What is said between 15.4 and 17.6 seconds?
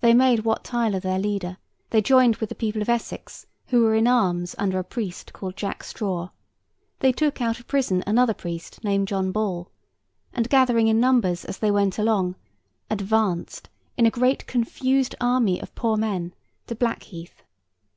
of poor men, to Blackheath.